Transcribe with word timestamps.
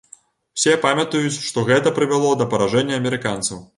Усё 0.59 0.71
памятаюць, 0.85 1.43
што 1.49 1.65
гэта 1.69 1.93
прывяло 1.99 2.31
да 2.41 2.49
паражэння 2.55 2.99
амерыканцаў. 3.03 3.63